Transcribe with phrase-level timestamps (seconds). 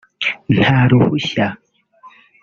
[0.55, 1.45] nta ruhushya